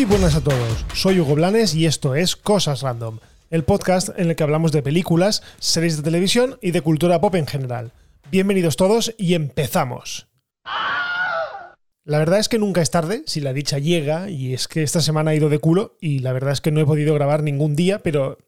Muy 0.00 0.08
buenas 0.08 0.34
a 0.34 0.40
todos, 0.40 0.86
soy 0.94 1.20
Hugo 1.20 1.34
Blanes 1.34 1.74
y 1.74 1.84
esto 1.84 2.14
es 2.14 2.34
Cosas 2.34 2.80
Random, 2.80 3.18
el 3.50 3.64
podcast 3.64 4.08
en 4.16 4.30
el 4.30 4.34
que 4.34 4.42
hablamos 4.42 4.72
de 4.72 4.82
películas, 4.82 5.42
series 5.58 5.98
de 5.98 6.02
televisión 6.02 6.56
y 6.62 6.70
de 6.70 6.80
cultura 6.80 7.20
pop 7.20 7.34
en 7.34 7.46
general. 7.46 7.92
Bienvenidos 8.30 8.76
todos 8.76 9.14
y 9.18 9.34
empezamos. 9.34 10.26
La 12.04 12.18
verdad 12.18 12.38
es 12.38 12.48
que 12.48 12.58
nunca 12.58 12.80
es 12.80 12.90
tarde 12.90 13.24
si 13.26 13.42
la 13.42 13.52
dicha 13.52 13.78
llega 13.78 14.30
y 14.30 14.54
es 14.54 14.68
que 14.68 14.82
esta 14.82 15.02
semana 15.02 15.32
ha 15.32 15.34
ido 15.34 15.50
de 15.50 15.58
culo 15.58 15.98
y 16.00 16.20
la 16.20 16.32
verdad 16.32 16.52
es 16.52 16.62
que 16.62 16.70
no 16.70 16.80
he 16.80 16.86
podido 16.86 17.12
grabar 17.12 17.42
ningún 17.42 17.76
día, 17.76 17.98
pero 17.98 18.38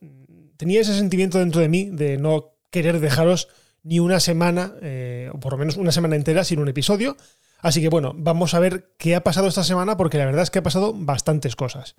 tenía 0.57 0.81
ese 0.81 0.97
sentimiento 0.97 1.39
dentro 1.39 1.61
de 1.61 1.69
mí 1.69 1.91
de 1.93 2.17
no 2.17 2.55
querer 2.71 2.99
dejaros 2.99 3.49
ni 3.83 4.01
una 4.01 4.21
semana, 4.21 4.73
eh, 4.81 5.29
o 5.35 5.39
por 5.39 5.53
lo 5.53 5.59
menos 5.59 5.77
una 5.77 5.93
semana 5.93 6.17
entera 6.17 6.45
sin 6.45 6.61
un 6.61 6.69
episodio. 6.69 7.19
Así 7.63 7.81
que 7.81 7.89
bueno, 7.89 8.13
vamos 8.17 8.53
a 8.55 8.59
ver 8.59 8.93
qué 8.99 9.15
ha 9.15 9.25
pasado 9.25 9.47
esta 9.47 9.65
semana 9.65 9.97
porque 9.97 10.19
la 10.19 10.27
verdad 10.27 10.43
es 10.43 10.51
que 10.51 10.59
ha 10.59 10.65
pasado 10.65 10.93
bastantes 10.95 11.57
cosas. 11.57 11.95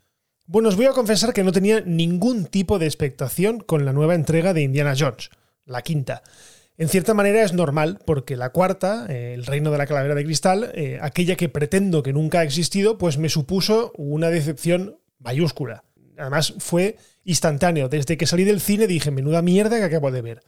Bueno, 0.45 0.67
os 0.67 0.75
voy 0.75 0.85
a 0.85 0.91
confesar 0.91 1.33
que 1.33 1.43
no 1.43 1.53
tenía 1.53 1.81
ningún 1.81 2.45
tipo 2.45 2.77
de 2.77 2.85
expectación 2.85 3.61
con 3.61 3.85
la 3.85 3.93
nueva 3.93 4.13
entrega 4.13 4.53
de 4.53 4.61
Indiana 4.61 4.93
Jones, 4.97 5.29
la 5.65 5.81
quinta. 5.81 6.21
En 6.77 6.89
cierta 6.89 7.13
manera 7.13 7.43
es 7.43 7.53
normal, 7.53 7.99
porque 8.05 8.35
la 8.35 8.49
cuarta, 8.49 9.05
eh, 9.07 9.33
El 9.35 9.45
Reino 9.45 9.71
de 9.71 9.77
la 9.77 9.87
Calavera 9.87 10.15
de 10.15 10.25
Cristal, 10.25 10.71
eh, 10.73 10.99
aquella 11.01 11.37
que 11.37 11.47
pretendo 11.47 12.03
que 12.03 12.11
nunca 12.11 12.39
ha 12.39 12.43
existido, 12.43 12.97
pues 12.97 13.17
me 13.17 13.29
supuso 13.29 13.93
una 13.95 14.29
decepción 14.29 14.99
mayúscula. 15.19 15.85
Además, 16.17 16.55
fue 16.57 16.97
instantáneo. 17.23 17.87
Desde 17.87 18.17
que 18.17 18.27
salí 18.27 18.43
del 18.43 18.59
cine 18.59 18.87
dije, 18.87 19.11
menuda 19.11 19.41
mierda 19.41 19.77
que 19.77 19.85
acabo 19.85 20.11
de 20.11 20.21
ver. 20.21 20.43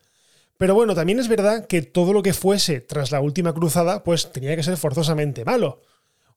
Pero 0.57 0.73
bueno, 0.73 0.95
también 0.95 1.19
es 1.19 1.27
verdad 1.27 1.67
que 1.67 1.81
todo 1.81 2.13
lo 2.13 2.23
que 2.23 2.33
fuese 2.33 2.79
tras 2.79 3.11
la 3.11 3.19
última 3.19 3.53
cruzada, 3.53 4.03
pues 4.03 4.31
tenía 4.31 4.55
que 4.55 4.63
ser 4.63 4.77
forzosamente 4.77 5.43
malo. 5.43 5.81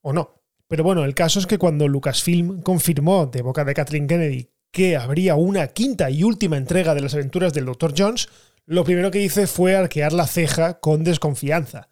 ¿O 0.00 0.12
no? 0.12 0.34
Pero 0.66 0.84
bueno, 0.84 1.04
el 1.04 1.14
caso 1.14 1.38
es 1.38 1.46
que 1.46 1.58
cuando 1.58 1.88
Lucasfilm 1.88 2.62
confirmó 2.62 3.26
de 3.26 3.42
boca 3.42 3.64
de 3.64 3.74
Kathleen 3.74 4.06
Kennedy 4.06 4.50
que 4.70 4.96
habría 4.96 5.34
una 5.34 5.68
quinta 5.68 6.10
y 6.10 6.24
última 6.24 6.56
entrega 6.56 6.94
de 6.94 7.00
las 7.00 7.14
aventuras 7.14 7.54
del 7.54 7.64
Dr. 7.64 7.94
Jones, 7.96 8.28
lo 8.66 8.84
primero 8.84 9.10
que 9.10 9.22
hice 9.22 9.46
fue 9.46 9.74
arquear 9.74 10.12
la 10.12 10.26
ceja 10.26 10.78
con 10.78 11.04
desconfianza. 11.04 11.88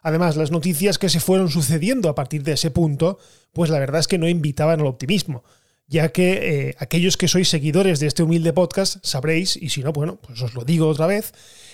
Además, 0.00 0.36
las 0.36 0.50
noticias 0.50 0.98
que 0.98 1.10
se 1.10 1.20
fueron 1.20 1.50
sucediendo 1.50 2.08
a 2.08 2.14
partir 2.14 2.42
de 2.42 2.52
ese 2.52 2.70
punto, 2.70 3.18
pues 3.52 3.68
la 3.68 3.78
verdad 3.78 4.00
es 4.00 4.08
que 4.08 4.18
no 4.18 4.28
invitaban 4.28 4.80
al 4.80 4.86
optimismo 4.86 5.44
ya 5.86 6.10
que 6.10 6.68
eh, 6.68 6.74
aquellos 6.78 7.16
que 7.16 7.28
sois 7.28 7.48
seguidores 7.48 8.00
de 8.00 8.06
este 8.06 8.22
humilde 8.22 8.52
podcast 8.52 9.04
sabréis, 9.04 9.56
y 9.56 9.68
si 9.68 9.82
no, 9.82 9.92
bueno, 9.92 10.16
pues 10.16 10.40
os 10.42 10.54
lo 10.54 10.64
digo 10.64 10.88
otra 10.88 11.06
vez, 11.06 11.32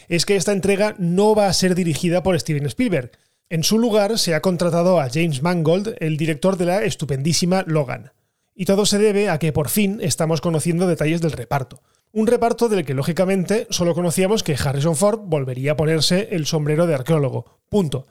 es 0.08 0.26
que 0.26 0.36
esta 0.36 0.52
entrega 0.52 0.94
no 0.98 1.34
va 1.34 1.46
a 1.46 1.52
ser 1.52 1.74
dirigida 1.74 2.22
por 2.22 2.38
Steven 2.38 2.66
Spielberg. 2.66 3.12
En 3.48 3.62
su 3.62 3.78
lugar 3.78 4.18
se 4.18 4.34
ha 4.34 4.42
contratado 4.42 5.00
a 5.00 5.08
James 5.08 5.42
Mangold, 5.42 5.96
el 6.00 6.16
director 6.16 6.56
de 6.56 6.66
la 6.66 6.82
estupendísima 6.82 7.64
Logan. 7.66 8.12
Y 8.54 8.64
todo 8.64 8.86
se 8.86 8.98
debe 8.98 9.28
a 9.28 9.38
que 9.38 9.52
por 9.52 9.68
fin 9.68 9.98
estamos 10.02 10.40
conociendo 10.40 10.86
detalles 10.86 11.20
del 11.20 11.32
reparto. 11.32 11.82
Un 12.12 12.26
reparto 12.26 12.68
del 12.68 12.84
que 12.84 12.94
lógicamente 12.94 13.68
solo 13.70 13.94
conocíamos 13.94 14.42
que 14.42 14.56
Harrison 14.56 14.96
Ford 14.96 15.20
volvería 15.20 15.72
a 15.72 15.76
ponerse 15.76 16.28
el 16.32 16.46
sombrero 16.46 16.86
de 16.86 16.94
arqueólogo. 16.94 17.60
Punto. 17.68 18.06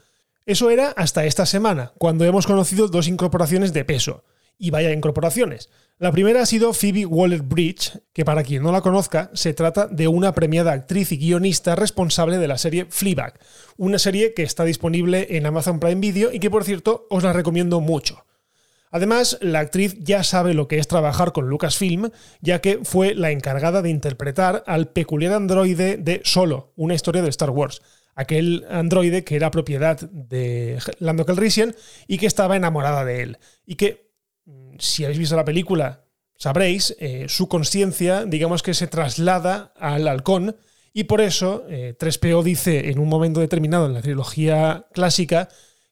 Eso 0.45 0.70
era 0.70 0.92
hasta 0.92 1.25
esta 1.25 1.45
semana, 1.45 1.92
cuando 1.97 2.25
hemos 2.25 2.47
conocido 2.47 2.88
dos 2.88 3.08
incorporaciones 3.08 3.73
de 3.73 3.86
peso. 3.86 4.23
Y 4.59 4.69
vaya 4.69 4.91
incorporaciones. 4.91 5.69
La 5.97 6.11
primera 6.11 6.41
ha 6.41 6.45
sido 6.45 6.73
Phoebe 6.73 7.05
Waller-Bridge, 7.05 7.99
que 8.13 8.23
para 8.23 8.43
quien 8.43 8.61
no 8.61 8.71
la 8.71 8.81
conozca, 8.81 9.31
se 9.33 9.53
trata 9.53 9.88
de 9.88 10.07
una 10.07 10.35
premiada 10.35 10.71
actriz 10.71 11.11
y 11.11 11.17
guionista 11.17 11.75
responsable 11.75 12.38
de 12.38 12.47
la 12.47 12.57
serie 12.57 12.85
Fleabag, 12.89 13.39
una 13.77 13.99
serie 13.99 14.33
que 14.33 14.43
está 14.43 14.63
disponible 14.63 15.27
en 15.31 15.45
Amazon 15.45 15.80
Prime 15.80 15.99
Video 15.99 16.31
y 16.31 16.39
que 16.39 16.49
por 16.49 16.64
cierto 16.64 17.08
os 17.09 17.23
la 17.23 17.33
recomiendo 17.33 17.81
mucho. 17.81 18.25
Además, 18.92 19.37
la 19.42 19.59
actriz 19.59 19.95
ya 19.99 20.23
sabe 20.23 20.53
lo 20.53 20.67
que 20.67 20.80
es 20.80 20.87
trabajar 20.87 21.31
con 21.31 21.48
Lucasfilm, 21.48 22.09
ya 22.42 22.59
que 22.59 22.80
fue 22.83 23.14
la 23.14 23.31
encargada 23.31 23.81
de 23.81 23.89
interpretar 23.89 24.64
al 24.67 24.92
peculiar 24.92 25.33
androide 25.33 25.98
de 25.98 26.21
Solo, 26.23 26.73
una 26.75 26.95
historia 26.95 27.21
de 27.21 27.30
Star 27.30 27.52
Wars. 27.52 27.81
Aquel 28.15 28.65
androide 28.69 29.23
que 29.23 29.36
era 29.36 29.52
propiedad 29.52 29.99
de 29.99 30.80
Lando 30.99 31.25
Calrissian 31.25 31.75
y 32.08 32.17
que 32.17 32.25
estaba 32.25 32.55
enamorada 32.55 33.05
de 33.05 33.21
él. 33.21 33.37
Y 33.65 33.75
que 33.75 34.08
si 34.80 35.04
habéis 35.04 35.20
visto 35.20 35.36
la 35.36 35.45
película, 35.45 36.05
sabréis, 36.37 36.95
eh, 36.99 37.26
su 37.27 37.48
conciencia, 37.48 38.26
digamos 38.26 38.64
que 38.64 38.73
se 38.73 38.87
traslada 38.87 39.73
al 39.76 40.08
halcón, 40.08 40.55
y 40.93 41.04
por 41.04 41.21
eso 41.21 41.65
3PO 41.67 42.42
eh, 42.42 42.43
dice 42.43 42.89
en 42.89 42.99
un 42.99 43.08
momento 43.08 43.39
determinado 43.39 43.86
en 43.86 43.93
la 43.93 44.02
trilogía 44.02 44.87
clásica 44.93 45.49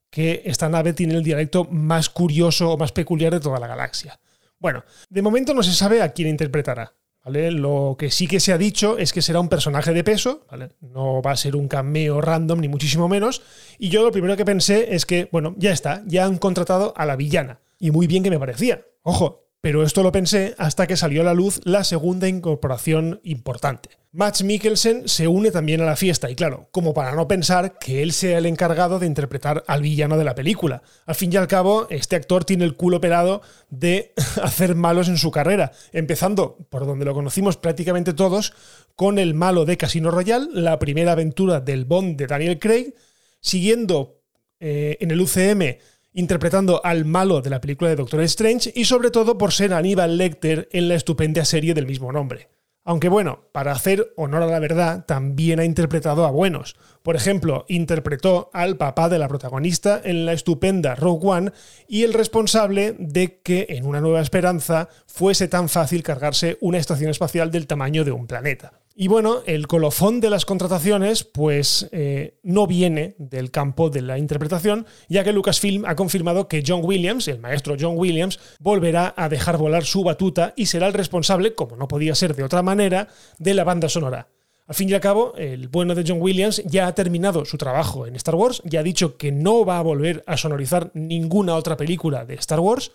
que 0.09 0.41
esta 0.45 0.69
nave 0.69 0.93
tiene 0.93 1.13
el 1.15 1.23
dialecto 1.23 1.65
más 1.65 2.09
curioso 2.09 2.71
o 2.71 2.77
más 2.77 2.91
peculiar 2.91 3.33
de 3.33 3.39
toda 3.39 3.59
la 3.59 3.67
galaxia. 3.67 4.19
Bueno, 4.57 4.83
de 5.09 5.21
momento 5.21 5.53
no 5.53 5.61
se 5.61 5.73
sabe 5.73 6.01
a 6.01 6.13
quién 6.13 6.29
interpretará. 6.29 6.93
Lo 7.25 7.97
que 7.99 8.09
sí 8.09 8.25
que 8.25 8.39
se 8.39 8.53
ha 8.53 8.57
dicho 8.57 8.97
es 8.97 9.11
que 9.11 9.21
será 9.21 9.41
un 9.41 9.49
personaje 9.49 9.91
de 9.91 10.05
peso, 10.05 10.47
no 10.79 11.21
va 11.21 11.31
a 11.31 11.35
ser 11.35 11.57
un 11.57 11.67
cameo 11.67 12.21
random 12.21 12.61
ni 12.61 12.69
muchísimo 12.69 13.09
menos. 13.09 13.41
Y 13.77 13.89
yo 13.89 14.01
lo 14.01 14.13
primero 14.13 14.37
que 14.37 14.45
pensé 14.45 14.95
es 14.95 15.05
que, 15.05 15.27
bueno, 15.29 15.53
ya 15.57 15.71
está, 15.71 16.03
ya 16.05 16.25
han 16.25 16.37
contratado 16.37 16.93
a 16.95 17.05
la 17.05 17.17
villana 17.17 17.59
y 17.79 17.91
muy 17.91 18.07
bien 18.07 18.23
que 18.23 18.29
me 18.29 18.39
parecía. 18.39 18.85
Ojo, 19.03 19.47
pero 19.61 19.83
esto 19.83 20.03
lo 20.03 20.11
pensé 20.11 20.55
hasta 20.57 20.87
que 20.87 20.95
salió 20.95 21.21
a 21.21 21.25
la 21.25 21.33
luz 21.33 21.59
la 21.63 21.83
segunda 21.83 22.27
incorporación 22.27 23.19
importante. 23.23 23.89
Max 24.11 24.43
Mikkelsen 24.43 25.07
se 25.07 25.27
une 25.27 25.51
también 25.51 25.81
a 25.81 25.85
la 25.85 25.95
fiesta 25.95 26.29
y 26.29 26.35
claro, 26.35 26.69
como 26.71 26.93
para 26.93 27.13
no 27.13 27.27
pensar 27.27 27.77
que 27.77 28.01
él 28.01 28.13
sea 28.13 28.37
el 28.37 28.45
encargado 28.45 28.97
de 28.97 29.05
interpretar 29.05 29.63
al 29.67 29.81
villano 29.81 30.17
de 30.17 30.23
la 30.23 30.35
película. 30.35 30.81
Al 31.05 31.15
fin 31.15 31.33
y 31.33 31.35
al 31.35 31.47
cabo, 31.47 31.87
este 31.89 32.15
actor 32.15 32.45
tiene 32.45 32.65
el 32.65 32.75
culo 32.75 32.97
operado 32.97 33.41
de 33.69 34.13
hacer 34.41 34.75
malos 34.75 35.07
en 35.09 35.17
su 35.17 35.31
carrera, 35.31 35.71
empezando 35.91 36.57
por 36.69 36.85
donde 36.85 37.05
lo 37.05 37.13
conocimos 37.13 37.57
prácticamente 37.57 38.13
todos, 38.13 38.53
con 38.95 39.19
el 39.19 39.33
malo 39.33 39.65
de 39.65 39.77
Casino 39.77 40.09
Royale, 40.11 40.47
la 40.53 40.79
primera 40.79 41.11
aventura 41.11 41.59
del 41.59 41.85
Bond 41.85 42.17
de 42.17 42.27
Daniel 42.27 42.57
Craig, 42.57 42.93
siguiendo 43.41 44.21
eh, 44.59 44.97
en 45.01 45.11
el 45.11 45.21
UCM 45.21 45.77
interpretando 46.17 46.81
al 46.83 47.05
malo 47.05 47.41
de 47.41 47.51
la 47.51 47.61
película 47.61 47.91
de 47.91 47.95
Doctor 47.95 48.21
Strange 48.21 48.73
y 48.75 48.85
sobre 48.85 49.11
todo 49.11 49.37
por 49.37 49.53
ser 49.53 49.71
Aníbal 49.71 50.17
Lecter 50.17 50.67
en 50.71 50.89
la 50.89 50.95
estupenda 50.95 51.45
serie 51.45 51.75
del 51.75 51.85
mismo 51.85 52.11
nombre. 52.11 52.49
Aunque 52.83 53.07
bueno, 53.07 53.43
para 53.51 53.71
hacer 53.73 54.13
honor 54.15 54.41
a 54.41 54.47
la 54.47 54.59
verdad, 54.59 55.05
también 55.05 55.59
ha 55.59 55.65
interpretado 55.65 56.25
a 56.25 56.31
buenos. 56.31 56.75
Por 57.03 57.15
ejemplo, 57.15 57.65
interpretó 57.67 58.49
al 58.51 58.77
papá 58.77 59.09
de 59.09 59.19
la 59.19 59.27
protagonista 59.27 60.01
en 60.03 60.25
la 60.25 60.33
estupenda 60.33 60.95
Rogue 60.95 61.27
One 61.27 61.51
y 61.87 62.03
el 62.03 62.13
responsable 62.13 62.95
de 62.97 63.39
que 63.41 63.67
en 63.69 63.85
Una 63.85 64.01
Nueva 64.01 64.21
Esperanza 64.21 64.89
fuese 65.05 65.47
tan 65.47 65.69
fácil 65.69 66.01
cargarse 66.01 66.57
una 66.61 66.79
estación 66.79 67.11
espacial 67.11 67.51
del 67.51 67.67
tamaño 67.67 68.03
de 68.03 68.11
un 68.13 68.25
planeta. 68.25 68.79
Y 68.99 69.09
bueno, 69.09 69.43
el 69.45 69.67
colofón 69.67 70.21
de 70.21 70.31
las 70.31 70.43
contrataciones 70.43 71.23
pues 71.23 71.87
eh, 71.91 72.39
no 72.41 72.65
viene 72.65 73.13
del 73.19 73.51
campo 73.51 73.91
de 73.91 74.01
la 74.01 74.17
interpretación, 74.17 74.87
ya 75.07 75.23
que 75.23 75.33
Lucasfilm 75.33 75.85
ha 75.85 75.95
confirmado 75.95 76.47
que 76.47 76.63
John 76.65 76.81
Williams, 76.83 77.27
el 77.27 77.37
maestro 77.37 77.75
John 77.79 77.93
Williams, 77.95 78.39
volverá 78.59 79.13
a 79.15 79.29
dejar 79.29 79.59
volar 79.59 79.85
su 79.85 80.03
batuta 80.03 80.55
y 80.55 80.65
será 80.65 80.87
el 80.87 80.93
responsable, 80.93 81.53
como 81.53 81.75
no 81.75 81.87
podía 81.87 82.15
ser 82.15 82.35
de 82.35 82.41
otra 82.41 82.63
manera, 82.63 83.07
de 83.37 83.53
la 83.53 83.63
banda 83.63 83.87
sonora. 83.87 84.29
Al 84.65 84.73
fin 84.73 84.89
y 84.89 84.95
al 84.95 84.99
cabo, 84.99 85.35
el 85.37 85.67
bueno 85.67 85.93
de 85.93 86.03
John 86.05 86.19
Williams 86.19 86.63
ya 86.65 86.87
ha 86.87 86.95
terminado 86.95 87.45
su 87.45 87.59
trabajo 87.59 88.07
en 88.07 88.15
Star 88.15 88.33
Wars, 88.33 88.63
ya 88.65 88.79
ha 88.79 88.83
dicho 88.83 89.15
que 89.15 89.31
no 89.31 89.63
va 89.63 89.77
a 89.77 89.83
volver 89.83 90.23
a 90.25 90.37
sonorizar 90.37 90.89
ninguna 90.95 91.53
otra 91.53 91.77
película 91.77 92.25
de 92.25 92.33
Star 92.33 92.61
Wars, 92.61 92.91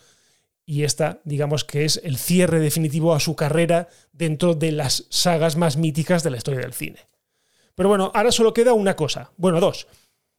y 0.73 0.85
esta, 0.85 1.21
digamos 1.25 1.65
que 1.65 1.85
es 1.85 2.01
el 2.03 2.17
cierre 2.17 2.59
definitivo 2.59 3.13
a 3.13 3.21
su 3.21 3.37
carrera 3.37 3.89
dentro 4.11 4.55
de 4.55 4.73
las 4.73 5.05
sagas 5.11 5.55
más 5.55 5.77
míticas 5.77 6.23
de 6.23 6.31
la 6.31 6.39
historia 6.39 6.61
del 6.61 6.73
cine. 6.73 7.11
Pero 7.75 7.91
bueno, 7.91 8.11
ahora 8.15 8.33
solo 8.33 8.55
queda 8.55 8.73
una 8.73 8.97
cosa, 8.97 9.33
bueno, 9.37 9.61
dos, 9.61 9.87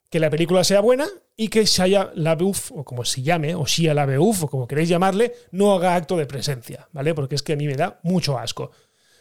que 0.10 0.20
la 0.20 0.32
película 0.32 0.64
sea 0.64 0.80
buena 0.80 1.08
y 1.38 1.50
que 1.50 1.66
Shia 1.66 2.14
LaBeouf, 2.16 2.72
o 2.72 2.84
como 2.84 3.06
se 3.06 3.22
llame, 3.22 3.54
o 3.54 3.68
Shia 3.68 3.94
LaBeouf, 3.94 4.46
o 4.46 4.48
como 4.48 4.68
queréis 4.68 4.90
llamarle, 4.90 5.34
no 5.52 5.72
haga 5.72 5.94
acto 5.94 6.18
de 6.18 6.26
presencia, 6.26 6.90
¿vale? 6.94 7.14
Porque 7.14 7.36
es 7.36 7.44
que 7.44 7.54
a 7.54 7.56
mí 7.56 7.68
me 7.68 7.76
da 7.76 8.00
mucho 8.02 8.40
asco. 8.40 8.72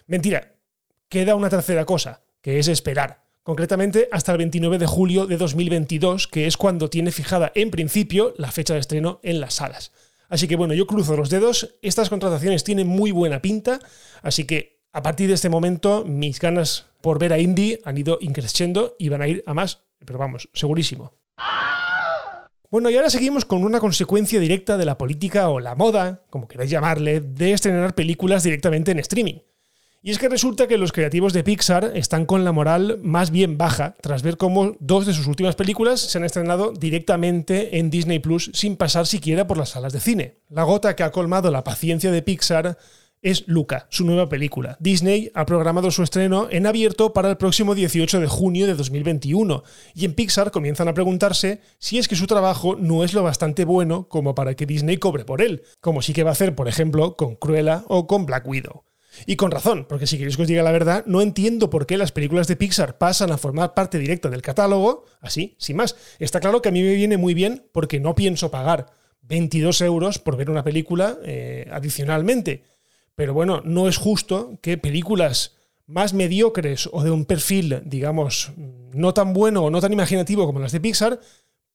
Mentira, 0.07 0.55
queda 1.11 1.35
una 1.35 1.51
tercera 1.51 1.85
cosa, 1.85 2.23
que 2.41 2.59
es 2.59 2.69
esperar. 2.69 3.23
Concretamente 3.43 4.09
hasta 4.13 4.33
el 4.33 4.39
29 4.39 4.79
de 4.79 4.87
julio 4.87 5.27
de 5.27 5.37
2022, 5.37 6.27
que 6.27 6.47
es 6.47 6.57
cuando 6.57 6.89
tiene 6.89 7.13
fijada 7.13 7.53
en 7.55 7.71
principio 7.71 8.33
la 8.39 8.51
fecha 8.51 8.73
de 8.73 8.81
estreno 8.81 9.21
en 9.23 9.41
las 9.41 9.53
salas. 9.53 9.93
Así 10.33 10.49
que 10.49 10.57
bueno, 10.57 10.73
yo 10.73 10.87
cruzo 10.87 11.15
los 11.15 11.29
dedos, 11.29 11.77
estas 11.83 12.09
contrataciones 12.09 12.65
tienen 12.65 12.87
muy 12.87 13.11
buena 13.11 13.43
pinta, 13.43 13.81
así 14.23 14.45
que 14.45 14.81
a 14.91 15.03
partir 15.03 15.29
de 15.29 15.35
este 15.35 15.51
momento 15.51 16.07
mis 16.07 16.41
ganas 16.41 16.87
por 17.03 17.19
ver 17.19 17.35
a 17.35 17.39
Indy 17.39 17.79
han 17.85 17.99
ido 17.99 18.17
increciendo 18.19 18.97
y 18.99 19.11
van 19.11 19.21
a 19.21 19.29
ir 19.29 19.45
a 19.47 19.53
más, 19.53 19.83
pero 20.07 20.19
vamos, 20.19 20.49
segurísimo. 20.55 21.13
Bueno, 22.71 22.89
y 22.89 22.97
ahora 22.97 23.11
seguimos 23.11 23.45
con 23.45 23.63
una 23.63 23.79
consecuencia 23.79 24.41
directa 24.41 24.79
de 24.79 24.87
la 24.87 24.97
política 24.97 25.51
o 25.51 25.61
la 25.61 25.75
moda, 25.75 26.23
como 26.31 26.49
queráis 26.49 26.71
llamarle, 26.71 27.21
de 27.21 27.53
estrenar 27.53 27.95
películas 27.95 28.43
directamente 28.43 28.91
en 28.91 29.01
streaming. 29.01 29.41
Y 30.05 30.11
es 30.11 30.19
que 30.19 30.29
resulta 30.29 30.67
que 30.67 30.79
los 30.79 30.91
creativos 30.91 31.33
de 31.33 31.45
Pixar 31.45 31.93
están 31.95 32.27
con 32.27 32.45
la 32.45 32.51
moral 32.51 32.99
más 33.05 33.31
bien 33.31 33.57
baja 33.57 33.95
tras 34.01 34.25
ver 34.25 34.37
cómo 34.37 34.75
dos 34.81 35.07
de 35.07 35.13
sus 35.13 35.29
últimas 35.29 35.55
películas 35.55 36.01
se 36.01 36.19
han 36.19 36.25
estrenado 36.25 36.73
directamente 36.73 37.79
en 37.79 37.89
Disney 37.89 38.19
Plus 38.19 38.51
sin 38.53 38.77
pasar 38.77 39.07
siquiera 39.07 39.47
por 39.47 39.59
las 39.59 39.69
salas 39.69 39.93
de 39.93 40.01
cine. 40.01 40.39
La 40.49 40.65
gota 40.65 40.97
que 40.97 41.05
ha 41.05 41.13
colmado 41.13 41.53
la 41.53 41.63
paciencia 41.63 42.11
de 42.11 42.21
Pixar 42.21 42.79
es 43.23 43.45
Luca, 43.47 43.87
su 43.91 44.05
nueva 44.05 44.29
película. 44.29 44.77
Disney 44.81 45.31
ha 45.35 45.47
programado 45.47 45.93
su 45.93 46.03
estreno 46.03 46.49
en 46.51 46.67
abierto 46.67 47.13
para 47.13 47.31
el 47.31 47.37
próximo 47.37 47.77
18 47.77 48.19
de 48.19 48.27
junio 48.27 48.67
de 48.67 48.75
2021 48.75 49.63
y 49.95 50.05
en 50.05 50.15
Pixar 50.15 50.51
comienzan 50.51 50.89
a 50.89 50.95
preguntarse 50.95 51.61
si 51.79 51.99
es 51.99 52.09
que 52.09 52.17
su 52.17 52.27
trabajo 52.27 52.75
no 52.75 53.05
es 53.05 53.15
lo 53.15 53.23
bastante 53.23 53.65
bueno 53.65 54.09
como 54.09 54.35
para 54.35 54.57
que 54.57 54.67
Disney 54.67 54.97
cobre 54.97 55.25
por 55.25 55.41
él, 55.43 55.63
como 55.81 56.03
sí 56.03 56.13
que 56.13 56.25
va 56.25 56.31
a 56.31 56.33
hacer, 56.33 56.57
por 56.57 56.67
ejemplo, 56.67 57.17
con 57.17 57.37
Cruella 57.37 57.85
o 57.87 58.09
con 58.09 58.27
Black 58.27 58.49
Widow. 58.49 58.83
Y 59.27 59.37
con 59.37 59.51
razón, 59.51 59.87
porque 59.89 60.07
si 60.07 60.17
queréis 60.17 60.37
que 60.37 60.43
os 60.43 60.49
diga 60.49 60.63
la 60.63 60.73
verdad, 60.73 61.05
no 61.07 61.21
entiendo 61.21 61.71
por 61.71 61.87
qué 61.87 61.97
las 61.97 62.13
películas 62.13 62.49
de 62.49 62.57
Pixar 62.57 62.99
pasan 62.99 63.31
a 63.31 63.39
formar 63.39 63.75
parte 63.75 63.99
directa 63.99 64.29
del 64.31 64.43
catálogo, 64.43 65.05
así, 65.21 65.55
sin 65.59 65.77
más. 65.77 65.97
Está 66.19 66.41
claro 66.41 66.63
que 66.63 66.71
a 66.71 66.73
mí 66.73 66.83
me 66.83 66.95
viene 66.95 67.17
muy 67.17 67.35
bien 67.35 67.67
porque 67.73 68.01
no 68.01 68.15
pienso 68.15 68.51
pagar 68.51 68.87
22 69.23 69.81
euros 69.83 70.19
por 70.19 70.37
ver 70.37 70.51
una 70.51 70.65
película 70.65 71.19
eh, 71.25 71.69
adicionalmente. 71.71 72.65
Pero 73.15 73.35
bueno, 73.35 73.63
no 73.65 73.89
es 73.89 73.99
justo 73.99 74.59
que 74.63 74.79
películas 74.79 75.57
más 75.87 76.15
mediocres 76.15 76.89
o 76.91 77.03
de 77.03 77.11
un 77.11 77.25
perfil, 77.25 77.83
digamos, 77.85 78.53
no 78.57 79.13
tan 79.13 79.33
bueno 79.33 79.65
o 79.65 79.71
no 79.71 79.81
tan 79.81 79.93
imaginativo 79.93 80.47
como 80.47 80.61
las 80.61 80.73
de 80.73 80.81
Pixar, 80.81 81.21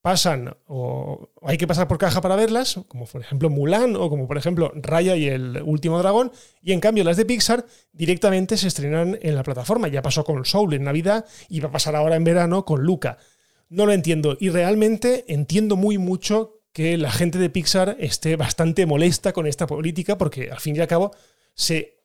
pasan 0.08 0.56
o 0.68 1.28
hay 1.42 1.58
que 1.58 1.66
pasar 1.66 1.86
por 1.86 1.98
caja 1.98 2.22
para 2.22 2.34
verlas, 2.34 2.80
como 2.88 3.04
por 3.04 3.20
ejemplo 3.20 3.50
Mulan 3.50 3.94
o 3.94 4.08
como 4.08 4.26
por 4.26 4.38
ejemplo 4.38 4.72
Raya 4.74 5.16
y 5.16 5.28
el 5.28 5.60
último 5.62 5.98
dragón, 5.98 6.32
y 6.62 6.72
en 6.72 6.80
cambio 6.80 7.04
las 7.04 7.18
de 7.18 7.26
Pixar 7.26 7.66
directamente 7.92 8.56
se 8.56 8.68
estrenan 8.68 9.18
en 9.20 9.34
la 9.34 9.42
plataforma. 9.42 9.86
Ya 9.88 10.00
pasó 10.00 10.24
con 10.24 10.46
Soul 10.46 10.72
en 10.72 10.84
Navidad 10.84 11.26
y 11.50 11.60
va 11.60 11.68
a 11.68 11.72
pasar 11.72 11.94
ahora 11.94 12.16
en 12.16 12.24
verano 12.24 12.64
con 12.64 12.84
Luca. 12.84 13.18
No 13.68 13.84
lo 13.84 13.92
entiendo 13.92 14.38
y 14.40 14.48
realmente 14.48 15.26
entiendo 15.28 15.76
muy 15.76 15.98
mucho 15.98 16.62
que 16.72 16.96
la 16.96 17.12
gente 17.12 17.38
de 17.38 17.50
Pixar 17.50 17.98
esté 18.00 18.36
bastante 18.36 18.86
molesta 18.86 19.34
con 19.34 19.46
esta 19.46 19.66
política 19.66 20.16
porque 20.16 20.50
al 20.50 20.60
fin 20.60 20.74
y 20.74 20.80
al 20.80 20.88
cabo 20.88 21.10
se 21.52 21.97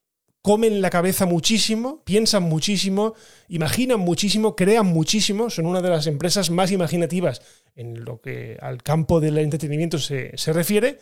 comen 0.44 0.82
la 0.82 0.90
cabeza 0.90 1.26
muchísimo, 1.26 2.04
piensan 2.04 2.44
muchísimo, 2.44 3.14
imaginan 3.48 4.02
muchísimo, 4.02 4.58
crean 4.58 4.86
muchísimo, 4.86 5.50
son 5.50 5.66
una 5.66 5.82
de 5.82 5.90
las 5.90 6.06
empresas 6.06 6.52
más 6.52 6.70
imaginativas 6.70 7.42
en 7.78 8.04
lo 8.04 8.20
que 8.20 8.58
al 8.62 8.84
campo 8.84 9.22
del 9.22 9.38
entretenimiento 9.38 9.98
se, 10.00 10.36
refiere, 10.48 11.00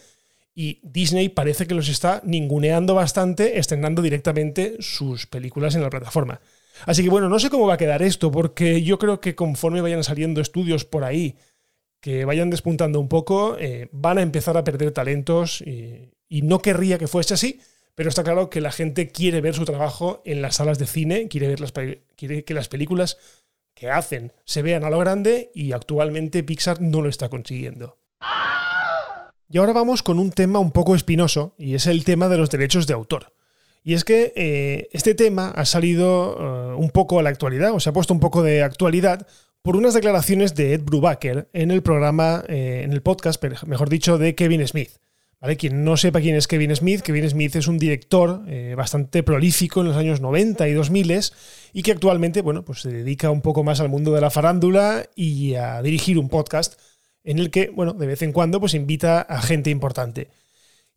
y 0.54 0.80
Disney 0.84 1.30
parece 1.30 1.66
que 1.66 1.74
los 1.74 1.90
está 1.90 2.22
ninguneando 2.24 2.94
bastante, 2.94 3.58
estrenando 3.58 4.04
directamente 4.04 4.76
sus 4.80 5.26
películas 5.26 5.74
en 5.74 5.82
la 5.82 5.90
plataforma. 5.90 6.40
Así 6.86 7.02
que 7.02 7.10
bueno, 7.10 7.28
no 7.28 7.40
sé 7.40 7.50
cómo 7.50 7.66
va 7.66 7.74
a 7.74 7.78
quedar 7.78 8.04
esto, 8.04 8.32
porque 8.32 8.84
yo 8.84 9.00
creo 9.00 9.20
que 9.20 9.34
conforme 9.34 9.82
vayan 9.82 10.04
saliendo 10.04 10.40
estudios 10.40 10.86
por 10.86 11.04
ahí 11.04 11.36
que 12.00 12.26
vayan 12.26 12.52
despuntando 12.52 13.00
un 13.00 13.08
poco, 13.08 13.58
eh, 13.60 13.90
van 13.92 14.20
a 14.20 14.22
empezar 14.22 14.56
a 14.56 14.64
perder 14.64 14.92
talentos 14.92 15.64
y 15.64 16.42
no 16.44 16.60
querría 16.60 17.00
que 17.00 17.08
fuese 17.08 17.34
así, 17.34 17.60
pero 17.96 18.10
está 18.10 18.24
claro 18.24 18.50
que 18.50 18.62
la 18.62 18.72
gente 18.72 19.10
quiere 19.10 19.42
ver 19.42 19.56
su 19.56 19.66
trabajo 19.66 20.22
en 20.26 20.42
las 20.42 20.56
salas 20.56 20.80
de 20.80 20.88
cine, 20.88 21.28
quiere, 21.28 21.48
ver 21.48 21.60
las, 21.60 21.72
que 21.72 22.54
las 22.54 22.68
películas 22.70 23.18
que 23.74 23.90
hacen 23.90 24.34
se 24.46 24.62
vean 24.62 24.84
a 24.84 24.90
lo 24.90 25.00
grande 25.00 25.52
y 25.54 25.72
actualmente 25.72 26.44
Pixar 26.44 26.82
no 26.82 27.02
lo 27.02 27.10
está 27.10 27.30
consiguiendo. 27.30 27.98
Y 29.50 29.58
ahora 29.58 29.74
vamos 29.74 30.02
con 30.02 30.20
un 30.20 30.32
tema 30.32 30.60
un 30.60 30.72
poco 30.72 30.96
espinoso 30.96 31.56
y 31.58 31.76
es 31.76 31.86
el 31.86 32.06
tema 32.06 32.30
de 32.30 32.38
los 32.38 32.50
derechos 32.50 32.88
de 32.88 32.94
autor. 32.94 33.34
Y 33.84 33.96
es 33.96 34.04
que 34.04 34.32
eh, 34.36 34.90
este 34.94 35.16
tema 35.16 35.50
ha 35.50 35.66
salido 35.66 36.38
eh, 36.40 36.76
un 36.76 36.90
poco 36.92 37.20
a 37.20 37.24
la 37.24 37.30
actualidad, 37.30 37.74
o 37.74 37.80
se 37.80 37.90
ha 37.90 37.94
puesto 37.94 38.14
un 38.14 38.20
poco 38.20 38.44
de 38.44 38.64
actualidad 38.64 39.28
por 39.62 39.76
unas 39.76 39.94
declaraciones 39.94 40.56
de 40.56 40.74
Ed 40.74 40.84
Brubaker 40.84 41.50
en 41.54 41.72
el 41.72 41.82
programa, 41.82 42.44
eh, 42.48 42.82
en 42.84 42.94
el 42.94 43.02
podcast, 43.02 43.44
mejor 43.66 43.90
dicho, 43.90 44.18
de 44.18 44.36
Kevin 44.36 44.66
Smith. 44.68 44.92
Quien 45.58 45.84
no 45.84 45.98
sepa 45.98 46.22
quién 46.22 46.36
es 46.36 46.48
Kevin 46.48 46.76
Smith, 46.76 47.02
Kevin 47.02 47.28
Smith 47.28 47.56
es 47.56 47.68
un 47.68 47.80
director 47.80 48.44
eh, 48.48 48.76
bastante 48.78 49.24
prolífico 49.24 49.82
en 49.82 49.88
los 49.88 49.98
años 49.98 50.22
90 50.22 50.68
y 50.68 50.74
2000 50.74 51.20
y 51.74 51.82
que 51.82 51.92
actualmente 51.92 52.42
bueno, 52.44 52.64
pues 52.64 52.82
se 52.82 52.92
dedica 52.92 53.32
un 53.32 53.42
poco 53.42 53.64
más 53.64 53.80
al 53.80 53.90
mundo 53.90 54.14
de 54.14 54.22
la 54.22 54.30
farándula 54.30 55.10
y 55.16 55.56
a 55.56 55.82
dirigir 55.82 56.20
un 56.20 56.30
podcast 56.30 56.80
en 57.24 57.40
el 57.40 57.50
que 57.50 57.70
bueno, 57.70 57.94
de 57.94 58.06
vez 58.06 58.22
en 58.22 58.34
cuando 58.34 58.60
pues 58.60 58.76
invita 58.76 59.22
a 59.22 59.42
gente 59.42 59.72
importante. 59.72 60.30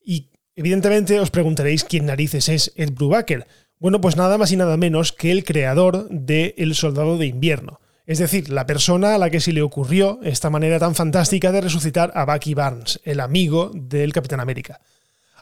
Y 0.04 0.28
evidentemente 0.56 1.18
os 1.20 1.30
preguntaréis 1.30 1.84
quién 1.84 2.04
narices 2.04 2.50
es 2.50 2.72
Ed 2.76 2.92
Brubaker. 2.92 3.46
Bueno, 3.78 4.02
pues 4.02 4.16
nada 4.16 4.36
más 4.36 4.52
y 4.52 4.56
nada 4.56 4.76
menos 4.76 5.12
que 5.12 5.30
el 5.30 5.44
creador 5.44 6.06
de 6.10 6.54
El 6.58 6.74
Soldado 6.74 7.16
de 7.16 7.26
Invierno. 7.26 7.80
Es 8.06 8.18
decir, 8.18 8.50
la 8.50 8.66
persona 8.66 9.14
a 9.14 9.18
la 9.18 9.30
que 9.30 9.40
se 9.40 9.52
le 9.52 9.62
ocurrió 9.62 10.20
esta 10.22 10.50
manera 10.50 10.78
tan 10.78 10.94
fantástica 10.94 11.52
de 11.52 11.62
resucitar 11.62 12.12
a 12.14 12.26
Bucky 12.26 12.52
Barnes, 12.52 13.00
el 13.04 13.20
amigo 13.20 13.70
del 13.72 14.12
Capitán 14.12 14.40
América. 14.40 14.80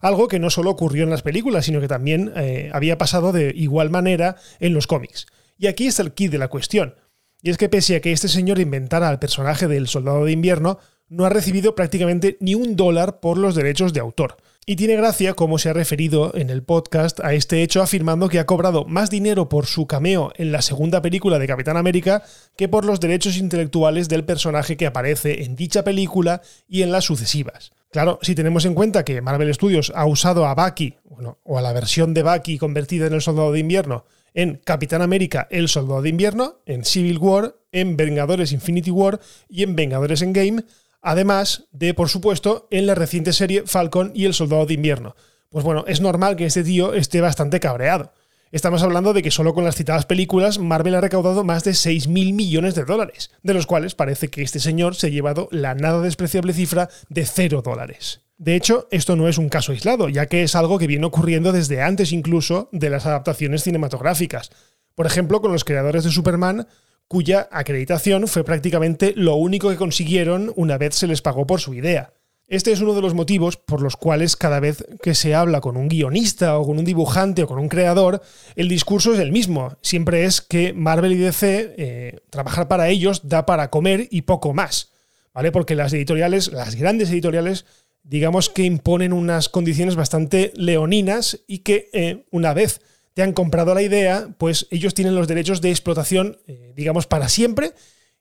Algo 0.01 0.29
que 0.29 0.39
no 0.39 0.49
solo 0.49 0.71
ocurrió 0.71 1.03
en 1.03 1.11
las 1.11 1.23
películas, 1.23 1.65
sino 1.65 1.81
que 1.81 1.89
también 1.89 2.33
eh, 2.37 2.71
había 2.73 2.99
pasado 2.99 3.33
de 3.33 3.53
igual 3.57 3.91
manera 3.91 4.37
en 4.61 4.75
los 4.75 4.87
cómics. 4.87 5.27
Y 5.59 5.67
aquí 5.67 5.89
está 5.89 6.03
el 6.03 6.13
kit 6.13 6.31
de 6.31 6.39
la 6.39 6.49
cuestión. 6.49 6.95
Y 7.43 7.51
es 7.51 7.59
que 7.59 7.69
pese 7.69 7.97
a 7.97 8.01
que 8.01 8.13
este 8.13 8.29
señor 8.29 8.61
inventara 8.61 9.09
al 9.09 9.19
personaje 9.19 9.67
del 9.67 9.89
Soldado 9.89 10.25
de 10.25 10.33
Invierno, 10.33 10.79
no 11.09 11.25
ha 11.25 11.31
recibido 11.31 11.75
prácticamente 11.75 12.37
ni 12.41 12.55
un 12.55 12.77
dólar 12.77 13.19
por 13.19 13.39
los 13.39 13.57
derechos 13.57 13.93
de 13.93 14.01
autor. 14.01 14.37
Y 14.65 14.77
tiene 14.77 14.95
gracia 14.95 15.35
cómo 15.35 15.59
se 15.59 15.71
ha 15.71 15.73
referido 15.73 16.33
en 16.37 16.49
el 16.49 16.63
podcast 16.63 17.19
a 17.25 17.35
este 17.35 17.65
hecho 17.65 17.83
afirmando 17.83 18.29
que 18.29 18.39
ha 18.39 18.47
cobrado 18.47 18.85
más 18.85 19.11
dinero 19.11 19.49
por 19.49 19.67
su 19.67 19.89
cameo 19.89 20.33
en 20.37 20.53
la 20.53 20.63
segunda 20.63 21.03
película 21.03 21.41
de 21.41 21.49
Capitán 21.49 21.77
América 21.77 22.23
que 22.57 22.69
por 22.69 22.85
los 22.85 23.01
derechos 23.01 23.39
intelectuales 23.39 24.09
del 24.09 24.25
personaje 24.25 24.77
que 24.77 24.87
aparece 24.87 25.43
en 25.43 25.57
dicha 25.57 25.83
película 25.83 26.43
y 26.69 26.83
en 26.83 26.93
las 26.93 27.05
sucesivas. 27.05 27.73
Claro, 27.91 28.21
si 28.23 28.37
tenemos 28.37 28.65
en 28.65 28.75
cuenta 28.75 29.05
que 29.05 29.21
Marvel 29.21 29.53
Studios 29.53 29.93
ha 29.97 30.07
usado 30.07 30.47
a 30.47 30.55
Bucky, 30.55 30.95
bueno, 31.07 31.39
o 31.43 31.59
a 31.59 31.63
la 31.63 31.73
versión 31.73 32.15
de 32.15 32.23
Bucky 32.23 32.57
convertida 32.57 33.09
en 33.09 33.15
el 33.15 33.21
Soldado 33.21 33.51
de 33.51 33.59
Invierno, 33.59 34.05
en 34.33 34.61
Capitán 34.65 35.03
América, 35.03 35.49
el 35.51 35.69
Soldado 35.69 36.03
de 36.03 36.09
Invierno, 36.09 36.61
en 36.67 36.85
Civil 36.85 37.19
War, 37.19 37.57
en 37.73 37.97
Vengadores 37.97 38.53
Infinity 38.53 38.93
War 38.93 39.21
y 39.49 39.65
en 39.65 39.75
Vengadores 39.75 40.23
Endgame, 40.23 40.63
Además 41.03 41.65
de, 41.73 41.95
por 41.95 42.09
supuesto, 42.09 42.69
en 42.71 42.87
la 42.87 42.95
reciente 42.95 43.33
serie 43.33 43.65
Falcon 43.67 44.13
y 44.15 44.25
el 44.25 44.35
Soldado 44.35 44.65
de 44.67 44.75
Invierno. 44.75 45.17
Pues 45.51 45.65
bueno, 45.65 45.85
es 45.87 46.01
normal 46.01 46.37
que 46.37 46.47
este 46.47 46.65
tío 46.65 46.95
esté 46.95 47.21
bastante 47.21 47.61
cabreado. 47.61 48.13
Estamos 48.53 48.83
hablando 48.83 49.13
de 49.13 49.23
que 49.23 49.31
solo 49.31 49.55
con 49.55 49.65
las 49.65 49.77
citadas 49.77 50.07
películas 50.07 50.59
Marvel 50.59 50.95
ha 50.95 51.01
recaudado 51.01 51.43
más 51.43 51.65
de 51.65 51.73
6.000 51.73 52.35
millones 52.35 52.75
de 52.75 52.85
dólares, 52.85 53.31
de 53.43 53.55
los 53.55 53.67
cuales 53.67 53.95
parece 53.95 54.29
que 54.29 54.43
este 54.43 54.61
señor 54.61 54.95
se 54.95 55.09
ha 55.09 55.11
llevado 55.11 55.49
la 55.51 55.75
nada 55.75 56.01
despreciable 56.01 56.53
cifra 56.53 56.89
de 57.09 57.27
0 57.27 57.63
dólares. 57.63 58.21
De 58.37 58.55
hecho, 58.55 58.89
esto 58.91 59.17
no 59.17 59.29
es 59.29 59.39
un 59.39 59.49
caso 59.49 59.73
aislado, 59.73 60.09
ya 60.09 60.27
que 60.27 60.43
es 60.43 60.55
algo 60.55 60.79
que 60.79 60.87
viene 60.87 61.07
ocurriendo 61.07 61.53
desde 61.53 61.81
antes 61.81 62.13
incluso 62.13 62.69
de 62.73 62.91
las 62.91 63.07
adaptaciones 63.07 63.63
cinematográficas. 63.63 64.51
Por 64.95 65.07
ejemplo, 65.07 65.41
con 65.41 65.53
los 65.53 65.65
creadores 65.65 66.05
de 66.05 66.11
Superman, 66.11 66.67
cuya 67.13 67.47
acreditación 67.53 68.27
fue 68.27 68.43
prácticamente 68.43 69.13
lo 69.15 69.37
único 69.37 69.69
que 69.69 69.77
consiguieron 69.77 70.51
una 70.57 70.79
vez 70.79 70.95
se 70.95 71.07
les 71.07 71.21
pagó 71.21 71.47
por 71.47 71.61
su 71.61 71.75
idea. 71.75 72.15
Este 72.49 72.73
es 72.73 72.81
uno 72.81 72.95
de 72.95 73.03
los 73.03 73.13
motivos 73.13 73.59
por 73.59 73.83
los 73.83 73.99
cuales 73.99 74.35
cada 74.35 74.61
vez 74.61 74.83
que 75.03 75.15
se 75.15 75.35
habla 75.35 75.61
con 75.61 75.77
un 75.77 75.89
guionista 75.89 76.59
o 76.59 76.65
con 76.65 76.79
un 76.79 76.87
dibujante 76.87 77.43
o 77.43 77.47
con 77.47 77.59
un 77.59 77.69
creador, 77.69 78.23
el 78.57 78.71
discurso 78.71 79.13
es 79.13 79.21
el 79.21 79.31
mismo. 79.31 79.77
Siempre 79.83 80.25
es 80.25 80.41
que 80.41 80.73
Marvel 80.73 81.13
y 81.13 81.19
DC, 81.19 81.75
eh, 81.77 82.21
trabajar 82.31 82.67
para 82.67 82.89
ellos 82.89 83.29
da 83.29 83.45
para 83.45 83.69
comer 83.69 84.09
y 84.11 84.23
poco 84.23 84.55
más. 84.55 84.93
¿Vale? 85.35 85.53
Porque 85.53 85.75
las 85.75 85.93
editoriales, 85.93 86.51
las 86.51 86.77
grandes 86.77 87.11
editoriales, 87.11 87.67
digamos 88.05 88.49
que 88.49 88.63
imponen 88.63 89.13
unas 89.13 89.51
condiciones 89.51 89.97
bastante 89.97 90.51
leoninas 90.57 91.41
y 91.47 91.59
que 91.59 91.91
eh, 91.93 92.25
una 92.31 92.55
vez 92.55 92.81
te 93.15 93.23
han 93.23 93.33
comprado 93.33 93.75
la 93.75 93.83
idea, 93.83 94.29
pues 94.39 94.67
ellos 94.71 94.95
tienen 94.95 95.15
los 95.15 95.29
derechos 95.29 95.61
de 95.61 95.71
explotación, 95.71 96.39
eh, 96.47 96.73
digamos, 96.75 97.07
para 97.07 97.29
siempre, 97.29 97.73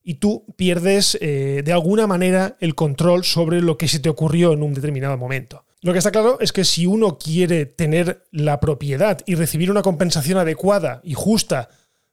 y 0.03 0.15
tú 0.15 0.45
pierdes 0.57 1.17
eh, 1.21 1.61
de 1.63 1.73
alguna 1.73 2.07
manera 2.07 2.57
el 2.59 2.75
control 2.75 3.23
sobre 3.23 3.61
lo 3.61 3.77
que 3.77 3.87
se 3.87 3.99
te 3.99 4.09
ocurrió 4.09 4.53
en 4.53 4.63
un 4.63 4.73
determinado 4.73 5.17
momento. 5.17 5.65
Lo 5.81 5.93
que 5.93 5.99
está 5.99 6.11
claro 6.11 6.39
es 6.39 6.51
que 6.51 6.63
si 6.65 6.85
uno 6.85 7.17
quiere 7.17 7.65
tener 7.65 8.23
la 8.31 8.59
propiedad 8.59 9.19
y 9.25 9.35
recibir 9.35 9.71
una 9.71 9.81
compensación 9.81 10.37
adecuada 10.37 11.01
y 11.03 11.13
justa 11.13 11.69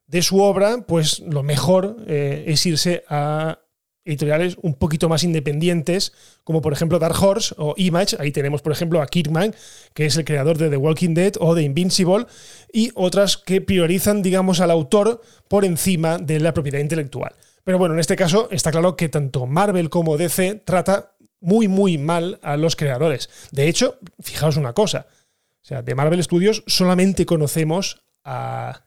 de 0.07 0.23
su 0.23 0.41
obra, 0.41 0.85
pues 0.87 1.19
lo 1.19 1.43
mejor 1.43 1.97
eh, 2.07 2.45
es 2.47 2.65
irse 2.65 3.03
a 3.09 3.59
editoriales 4.09 4.57
un 4.61 4.73
poquito 4.73 5.07
más 5.07 5.23
independientes, 5.23 6.13
como 6.43 6.61
por 6.61 6.73
ejemplo 6.73 6.99
Dark 6.99 7.15
Horse 7.21 7.55
o 7.57 7.73
Image. 7.77 8.17
Ahí 8.19 8.31
tenemos, 8.31 8.61
por 8.61 8.71
ejemplo, 8.71 9.01
a 9.01 9.07
Kirkman, 9.07 9.55
que 9.93 10.05
es 10.05 10.17
el 10.17 10.25
creador 10.25 10.57
de 10.57 10.69
The 10.69 10.77
Walking 10.77 11.13
Dead 11.13 11.33
o 11.39 11.55
de 11.55 11.63
Invincible, 11.63 12.25
y 12.73 12.91
otras 12.95 13.37
que 13.37 13.61
priorizan, 13.61 14.21
digamos, 14.21 14.59
al 14.59 14.71
autor 14.71 15.21
por 15.47 15.65
encima 15.65 16.17
de 16.17 16.39
la 16.39 16.53
propiedad 16.53 16.79
intelectual. 16.79 17.35
Pero 17.63 17.77
bueno, 17.77 17.93
en 17.93 17.99
este 17.99 18.15
caso 18.15 18.49
está 18.51 18.71
claro 18.71 18.95
que 18.95 19.09
tanto 19.09 19.45
Marvel 19.45 19.89
como 19.89 20.17
DC 20.17 20.55
trata 20.65 21.15
muy, 21.39 21.67
muy 21.67 21.97
mal 21.97 22.39
a 22.41 22.57
los 22.57 22.75
creadores. 22.75 23.29
De 23.51 23.67
hecho, 23.67 23.99
fijaos 24.19 24.57
una 24.57 24.73
cosa. 24.73 25.07
O 25.61 25.65
sea, 25.65 25.81
de 25.81 25.95
Marvel 25.95 26.23
Studios 26.23 26.63
solamente 26.67 27.25
conocemos 27.25 28.03
a 28.23 28.85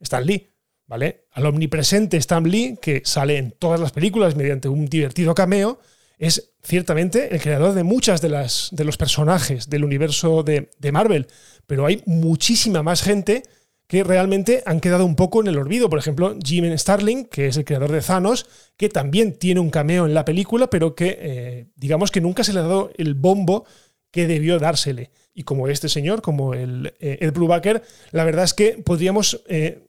Stan 0.00 0.24
Lee, 0.24 0.53
¿vale? 0.86 1.26
Al 1.32 1.46
omnipresente 1.46 2.16
Stan 2.16 2.44
Lee, 2.44 2.78
que 2.80 3.02
sale 3.04 3.38
en 3.38 3.52
todas 3.52 3.80
las 3.80 3.92
películas 3.92 4.36
mediante 4.36 4.68
un 4.68 4.86
divertido 4.86 5.34
cameo, 5.34 5.80
es 6.18 6.52
ciertamente 6.62 7.34
el 7.34 7.40
creador 7.40 7.74
de 7.74 7.82
muchas 7.82 8.20
de 8.20 8.28
las 8.28 8.68
de 8.72 8.84
los 8.84 8.96
personajes 8.96 9.68
del 9.68 9.84
universo 9.84 10.42
de, 10.42 10.70
de 10.78 10.92
Marvel, 10.92 11.26
pero 11.66 11.86
hay 11.86 12.02
muchísima 12.06 12.82
más 12.82 13.02
gente 13.02 13.42
que 13.86 14.02
realmente 14.02 14.62
han 14.66 14.80
quedado 14.80 15.04
un 15.04 15.16
poco 15.16 15.40
en 15.40 15.48
el 15.48 15.58
olvido. 15.58 15.90
Por 15.90 15.98
ejemplo, 15.98 16.36
Jim 16.42 16.76
Starling, 16.76 17.26
que 17.26 17.48
es 17.48 17.56
el 17.56 17.64
creador 17.64 17.92
de 17.92 18.00
Thanos, 18.00 18.46
que 18.76 18.88
también 18.88 19.38
tiene 19.38 19.60
un 19.60 19.70
cameo 19.70 20.06
en 20.06 20.14
la 20.14 20.24
película, 20.24 20.68
pero 20.68 20.94
que 20.94 21.18
eh, 21.20 21.66
digamos 21.76 22.10
que 22.10 22.20
nunca 22.20 22.44
se 22.44 22.52
le 22.52 22.60
ha 22.60 22.62
dado 22.62 22.90
el 22.96 23.14
bombo 23.14 23.66
que 24.10 24.26
debió 24.26 24.58
dársele. 24.58 25.10
Y 25.34 25.42
como 25.42 25.68
este 25.68 25.88
señor, 25.88 26.22
como 26.22 26.54
el 26.54 26.94
eh, 27.00 27.18
Ed 27.20 27.34
la 28.12 28.24
verdad 28.24 28.44
es 28.44 28.54
que 28.54 28.82
podríamos 28.84 29.42
eh, 29.48 29.84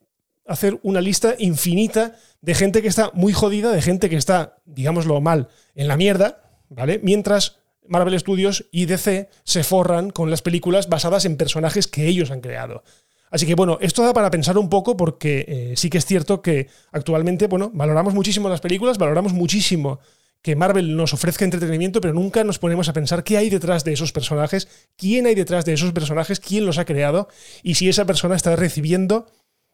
hacer 0.46 0.78
una 0.82 1.00
lista 1.00 1.34
infinita 1.38 2.16
de 2.40 2.54
gente 2.54 2.82
que 2.82 2.88
está 2.88 3.10
muy 3.14 3.32
jodida, 3.32 3.72
de 3.72 3.82
gente 3.82 4.08
que 4.08 4.16
está, 4.16 4.58
digámoslo 4.64 5.20
mal, 5.20 5.48
en 5.74 5.88
la 5.88 5.96
mierda, 5.96 6.42
¿vale? 6.68 7.00
Mientras 7.02 7.58
Marvel 7.88 8.18
Studios 8.18 8.66
y 8.70 8.86
DC 8.86 9.28
se 9.44 9.64
forran 9.64 10.10
con 10.10 10.30
las 10.30 10.42
películas 10.42 10.88
basadas 10.88 11.24
en 11.24 11.36
personajes 11.36 11.86
que 11.86 12.06
ellos 12.06 12.30
han 12.30 12.40
creado. 12.40 12.82
Así 13.30 13.46
que 13.46 13.54
bueno, 13.54 13.78
esto 13.80 14.02
da 14.02 14.12
para 14.12 14.30
pensar 14.30 14.56
un 14.56 14.68
poco 14.68 14.96
porque 14.96 15.44
eh, 15.48 15.72
sí 15.76 15.90
que 15.90 15.98
es 15.98 16.06
cierto 16.06 16.42
que 16.42 16.68
actualmente, 16.92 17.48
bueno, 17.48 17.70
valoramos 17.74 18.14
muchísimo 18.14 18.48
las 18.48 18.60
películas, 18.60 18.98
valoramos 18.98 19.32
muchísimo 19.32 19.98
que 20.42 20.54
Marvel 20.54 20.96
nos 20.96 21.12
ofrezca 21.12 21.44
entretenimiento, 21.44 22.00
pero 22.00 22.14
nunca 22.14 22.44
nos 22.44 22.60
ponemos 22.60 22.88
a 22.88 22.92
pensar 22.92 23.24
qué 23.24 23.36
hay 23.36 23.50
detrás 23.50 23.82
de 23.82 23.92
esos 23.92 24.12
personajes, 24.12 24.68
quién 24.96 25.26
hay 25.26 25.34
detrás 25.34 25.64
de 25.64 25.72
esos 25.72 25.92
personajes, 25.92 26.38
quién 26.38 26.66
los 26.66 26.78
ha 26.78 26.84
creado 26.84 27.28
y 27.64 27.74
si 27.74 27.88
esa 27.88 28.04
persona 28.04 28.36
está 28.36 28.54
recibiendo 28.54 29.26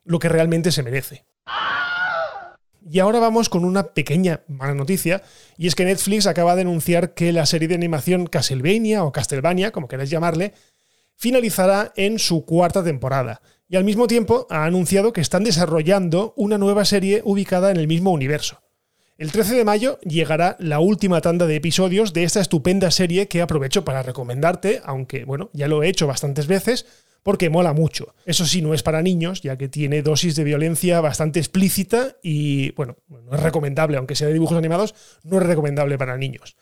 lo 0.05 0.19
que 0.19 0.29
realmente 0.29 0.73
se 0.73 0.83
merece. 0.83 1.25
Y 2.91 2.99
ahora 2.99 3.21
vamos 3.21 3.49
con 3.49 3.65
una 3.65 3.95
pequeña 3.95 4.43
mala 4.49 4.75
noticia, 4.75 5.23
y 5.57 5.69
es 5.69 5.75
que 5.75 5.85
Netflix 5.85 6.27
acaba 6.27 6.57
de 6.57 6.63
anunciar 6.63 7.15
que 7.15 7.33
la 7.33 7.47
serie 7.47 7.69
de 7.69 7.75
animación 7.75 8.27
Castlevania 8.27 9.05
o 9.05 9.13
Castlevania, 9.13 9.71
como 9.71 9.89
queráis 9.89 10.11
llamarle, 10.11 10.53
finalizará 11.17 11.93
en 11.97 12.19
su 12.19 12.45
cuarta 12.45 12.83
temporada. 12.83 13.41
Y 13.69 13.77
al 13.77 13.85
mismo 13.85 14.07
tiempo 14.07 14.47
ha 14.51 14.65
anunciado 14.65 15.13
que 15.13 15.21
están 15.21 15.45
desarrollando 15.45 16.35
una 16.37 16.59
nueva 16.59 16.85
serie 16.85 17.23
ubicada 17.25 17.71
en 17.71 17.77
el 17.77 17.89
mismo 17.89 18.11
universo. 18.11 18.61
El 19.17 19.31
13 19.31 19.55
de 19.55 19.65
mayo 19.65 20.01
llegará 20.01 20.57
la 20.59 20.81
última 20.81 21.21
tanda 21.21 21.47
de 21.47 21.55
episodios 21.55 22.13
de 22.13 22.25
esta 22.25 22.41
estupenda 22.41 22.91
serie 22.91 23.29
que 23.29 23.41
aprovecho 23.41 23.85
para 23.85 24.03
recomendarte, 24.03 24.83
aunque 24.85 25.25
bueno, 25.25 25.49
ya 25.53 25.69
lo 25.69 25.83
he 25.83 25.89
hecho 25.89 26.09
bastantes 26.09 26.49
veces, 26.49 26.87
porque 27.23 27.51
mola 27.51 27.73
mucho. 27.73 28.15
Eso 28.27 28.47
sí, 28.47 28.63
no 28.63 28.75
es 28.75 28.83
para 28.83 29.03
niños, 29.03 29.43
ya 29.43 29.57
que 29.57 29.69
tiene 29.69 30.03
dosis 30.03 30.35
de 30.37 30.45
violencia 30.45 31.01
bastante 31.01 31.39
explícita 31.39 32.17
y, 32.23 32.73
bueno, 32.73 32.97
no 33.09 33.35
es 33.35 33.41
recomendable, 33.41 33.97
aunque 33.97 34.15
sea 34.15 34.29
de 34.29 34.35
dibujos 34.35 34.59
animados, 34.59 34.95
no 35.23 35.39
es 35.39 35.47
recomendable 35.47 35.99
para 35.99 36.17
niños. 36.17 36.57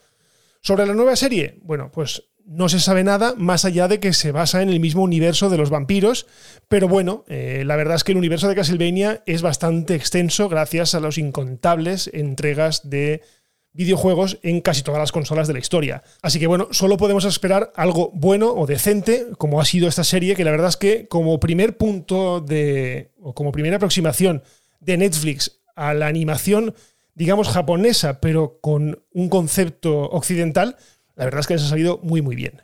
Sobre 0.61 0.87
la 0.87 0.95
nueva 0.95 1.17
serie, 1.17 1.59
bueno, 1.63 1.91
pues 1.93 2.25
no 2.45 2.69
se 2.69 2.81
sabe 2.81 3.05
nada 3.05 3.35
más 3.37 3.65
allá 3.65 3.87
de 3.87 4.01
que 4.01 4.13
se 4.13 4.33
basa 4.33 4.61
en 4.61 4.71
el 4.71 4.81
mismo 4.81 5.03
universo 5.03 5.51
de 5.51 5.57
los 5.57 5.71
vampiros, 5.71 6.27
pero 6.69 6.89
bueno, 6.89 7.25
eh, 7.29 7.63
la 7.65 7.77
verdad 7.77 7.95
es 7.95 8.05
que 8.05 8.13
el 8.13 8.19
universo 8.19 8.49
de 8.49 8.57
Castlevania 8.57 9.23
es 9.27 9.41
bastante 9.41 9.95
extenso 9.95 10.49
gracias 10.49 10.95
a 10.95 11.01
los 11.01 11.17
incontables 11.17 12.11
entregas 12.13 12.91
de 12.91 13.23
videojuegos 13.73 14.39
en 14.43 14.61
casi 14.61 14.83
todas 14.83 15.01
las 15.01 15.13
consolas 15.13 15.47
de 15.47 15.55
la 15.55 15.59
historia. 15.61 16.03
Así 16.23 16.39
que 16.39 16.47
bueno, 16.47 16.69
solo 16.73 16.97
podemos 16.97 17.25
esperar 17.25 17.73
algo 17.77 18.11
bueno 18.15 18.53
o 18.53 18.67
decente, 18.67 19.27
como 19.39 19.61
ha 19.61 19.65
sido 19.65 19.89
esta 19.89 20.05
serie, 20.05 20.35
que 20.35 20.45
la 20.45 20.51
verdad 20.51 20.69
es 20.69 20.77
que 20.77 21.07
como 21.09 21.39
primer 21.41 21.77
punto 21.77 22.41
de, 22.41 23.13
o 23.21 23.35
como 23.35 23.53
primera 23.53 23.77
aproximación 23.77 24.43
de 24.81 24.97
Netflix 24.97 25.61
a 25.77 25.95
la 25.95 26.09
animación, 26.09 26.75
digamos, 27.15 27.49
japonesa, 27.49 28.21
pero 28.21 28.59
con 28.61 29.03
un 29.13 29.29
concepto 29.29 30.03
occidental, 30.11 30.77
la 31.15 31.25
verdad 31.25 31.41
es 31.41 31.47
que 31.47 31.55
les 31.55 31.65
ha 31.65 31.69
salido 31.69 32.01
muy 32.03 32.23
muy 32.23 32.35
bien. 32.35 32.63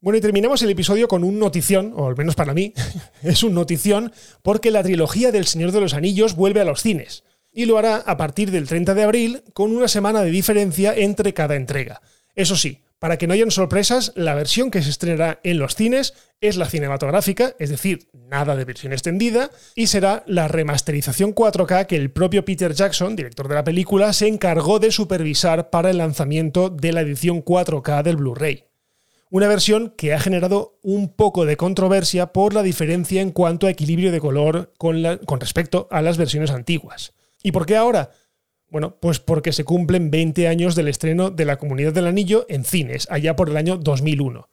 Bueno, 0.00 0.18
y 0.18 0.20
terminamos 0.20 0.60
el 0.62 0.68
episodio 0.68 1.08
con 1.08 1.24
un 1.24 1.38
notición, 1.38 1.94
o 1.96 2.06
al 2.06 2.16
menos 2.16 2.34
para 2.34 2.52
mí, 2.52 2.74
es 3.22 3.42
un 3.42 3.54
notición, 3.54 4.12
porque 4.42 4.70
la 4.70 4.82
trilogía 4.82 5.32
del 5.32 5.46
Señor 5.46 5.72
de 5.72 5.80
los 5.80 5.94
Anillos 5.94 6.36
vuelve 6.36 6.60
a 6.60 6.64
los 6.64 6.82
cines 6.82 7.24
y 7.54 7.64
lo 7.66 7.78
hará 7.78 7.96
a 7.96 8.16
partir 8.16 8.50
del 8.50 8.68
30 8.68 8.94
de 8.94 9.02
abril 9.02 9.44
con 9.54 9.74
una 9.74 9.88
semana 9.88 10.22
de 10.22 10.30
diferencia 10.30 10.94
entre 10.94 11.32
cada 11.32 11.56
entrega. 11.56 12.02
Eso 12.34 12.56
sí, 12.56 12.82
para 12.98 13.18
que 13.18 13.26
no 13.26 13.34
hayan 13.34 13.50
sorpresas, 13.50 14.12
la 14.16 14.34
versión 14.34 14.70
que 14.70 14.82
se 14.82 14.88
estrenará 14.88 15.38
en 15.44 15.58
los 15.58 15.74
cines 15.74 16.14
es 16.40 16.56
la 16.56 16.68
cinematográfica, 16.70 17.54
es 17.58 17.68
decir, 17.68 18.08
nada 18.14 18.56
de 18.56 18.64
versión 18.64 18.92
extendida, 18.92 19.50
y 19.74 19.88
será 19.88 20.24
la 20.26 20.48
remasterización 20.48 21.34
4K 21.34 21.86
que 21.86 21.96
el 21.96 22.10
propio 22.10 22.46
Peter 22.46 22.72
Jackson, 22.72 23.14
director 23.14 23.46
de 23.46 23.56
la 23.56 23.64
película, 23.64 24.12
se 24.14 24.26
encargó 24.26 24.78
de 24.78 24.90
supervisar 24.90 25.68
para 25.68 25.90
el 25.90 25.98
lanzamiento 25.98 26.70
de 26.70 26.92
la 26.92 27.02
edición 27.02 27.44
4K 27.44 28.02
del 28.02 28.16
Blu-ray. 28.16 28.64
Una 29.28 29.48
versión 29.48 29.92
que 29.96 30.14
ha 30.14 30.20
generado 30.20 30.78
un 30.82 31.12
poco 31.12 31.44
de 31.44 31.58
controversia 31.58 32.32
por 32.32 32.54
la 32.54 32.62
diferencia 32.62 33.20
en 33.20 33.32
cuanto 33.32 33.66
a 33.66 33.70
equilibrio 33.70 34.12
de 34.12 34.20
color 34.20 34.72
con, 34.78 35.02
con 35.26 35.40
respecto 35.40 35.88
a 35.90 36.00
las 36.00 36.16
versiones 36.16 36.52
antiguas. 36.52 37.12
¿Y 37.44 37.52
por 37.52 37.66
qué 37.66 37.76
ahora? 37.76 38.10
Bueno, 38.70 38.96
pues 38.98 39.20
porque 39.20 39.52
se 39.52 39.64
cumplen 39.64 40.10
20 40.10 40.48
años 40.48 40.74
del 40.74 40.88
estreno 40.88 41.30
de 41.30 41.44
La 41.44 41.58
Comunidad 41.58 41.92
del 41.92 42.06
Anillo 42.06 42.46
en 42.48 42.64
cines, 42.64 43.06
allá 43.10 43.36
por 43.36 43.50
el 43.50 43.58
año 43.58 43.76
2001. 43.76 44.48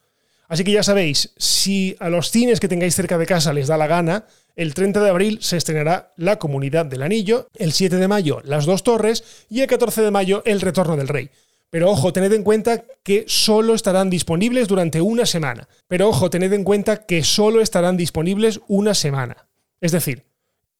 Así 0.50 0.65
que 0.65 0.74
ya 0.74 0.83
sabéis, 0.83 1.33
si 1.38 1.95
a 2.00 2.10
los 2.10 2.29
cines 2.29 2.60
que 2.60 2.67
tengáis 2.67 2.93
cerca 2.93 3.17
de 3.17 3.25
casa 3.25 3.53
les 3.53 3.67
da 3.67 3.77
la 3.77 3.88
gana, 3.88 4.25
el 4.57 4.74
30 4.74 5.01
de 5.01 5.10
abril 5.10 5.38
se 5.41 5.55
estrenará 5.55 6.12
La 6.17 6.38
Comunidad 6.38 6.86
del 6.86 7.03
Anillo, 7.03 7.48
el 7.55 7.71
7 7.71 7.95
de 7.95 8.10
mayo 8.10 8.41
Las 8.43 8.65
Dos 8.65 8.83
Torres 8.83 9.45
y 9.50 9.62
el 9.62 9.67
14 9.67 10.01
de 10.01 10.12
mayo 10.12 10.43
El 10.45 10.60
Retorno 10.60 10.98
del 10.98 11.07
Rey. 11.07 11.29
Pero 11.69 11.89
ojo, 11.89 12.12
tened 12.12 12.33
en 12.33 12.43
cuenta 12.43 12.83
que 13.03 13.24
solo 13.27 13.74
estarán 13.74 14.10
disponibles 14.10 14.67
durante 14.67 15.00
una 15.00 15.25
semana. 15.25 15.69
Pero 15.88 16.10
ojo, 16.10 16.29
tened 16.29 16.51
en 16.51 16.65
cuenta 16.65 17.05
que 17.05 17.24
solo 17.24 17.62
estarán 17.62 17.95
disponibles 17.95 18.60
una 18.67 18.93
semana. 18.93 19.48
Es 19.79 19.93
decir, 19.93 20.25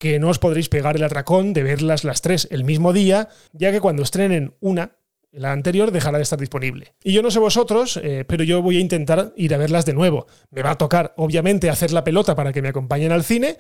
que 0.02 0.18
no 0.18 0.30
os 0.30 0.40
podréis 0.40 0.68
pegar 0.68 0.96
el 0.96 1.04
atracón 1.04 1.54
de 1.54 1.62
verlas 1.62 2.04
las 2.04 2.24
tres 2.24 2.48
el 2.50 2.64
mismo 2.64 2.92
día, 2.92 3.30
ya 3.54 3.72
que 3.72 3.80
cuando 3.80 4.02
estrenen 4.02 4.56
una, 4.60 4.98
la 5.32 5.52
anterior 5.52 5.92
dejará 5.92 6.18
de 6.18 6.24
estar 6.24 6.40
disponible. 6.40 6.96
Y 7.04 7.14
yo 7.14 7.22
no 7.22 7.30
sé 7.30 7.38
vosotros, 7.38 8.00
eh, 8.02 8.26
pero 8.28 8.44
yo 8.44 8.64
voy 8.64 8.78
a 8.78 8.80
intentar 8.80 9.32
ir 9.38 9.54
a 9.54 9.60
verlas 9.60 9.86
de 9.86 9.94
nuevo. 9.94 10.26
Me 10.50 10.64
va 10.64 10.72
a 10.72 10.78
tocar, 10.80 11.14
obviamente, 11.18 11.70
hacer 11.70 11.92
la 11.92 12.04
pelota 12.04 12.34
para 12.34 12.52
que 12.52 12.64
me 12.64 12.70
acompañen 12.70 13.12
al 13.12 13.24
cine, 13.24 13.58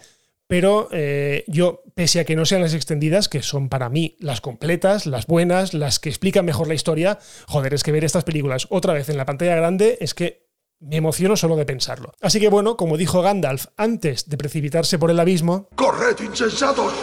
pero 0.47 0.89
eh, 0.91 1.43
yo, 1.45 1.83
pese 1.93 2.21
a 2.21 2.25
que 2.25 2.35
no 2.35 2.45
sean 2.45 2.63
las 2.63 2.73
extendidas, 2.73 3.29
que 3.29 3.43
son 3.43 3.69
para 3.69 3.89
mí 3.89 4.17
las 4.19 4.41
completas, 4.41 5.05
las 5.05 5.27
buenas, 5.27 5.75
las 5.75 5.99
que 5.99 6.09
explican 6.09 6.43
mejor 6.43 6.67
la 6.67 6.73
historia, 6.73 7.19
joder, 7.45 7.75
es 7.75 7.83
que 7.83 7.91
ver 7.91 8.03
estas 8.03 8.23
películas 8.23 8.65
otra 8.71 8.93
vez 8.93 9.09
en 9.09 9.17
la 9.17 9.27
pantalla 9.27 9.55
grande 9.55 9.99
es 10.01 10.15
que 10.15 10.49
me 10.81 10.97
emociono 10.97 11.37
solo 11.37 11.55
de 11.55 11.65
pensarlo. 11.65 12.11
Así 12.21 12.39
que 12.39 12.49
bueno, 12.49 12.75
como 12.75 12.97
dijo 12.97 13.21
Gandalf 13.21 13.67
antes 13.77 14.27
de 14.27 14.37
precipitarse 14.37 14.99
por 14.99 15.11
el 15.11 15.19
abismo... 15.19 15.69
¡Corred, 15.75 16.19
insensatos! 16.19 16.93